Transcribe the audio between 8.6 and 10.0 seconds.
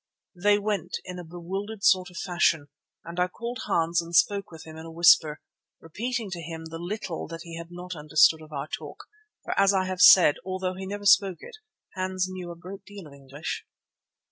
talk, for as I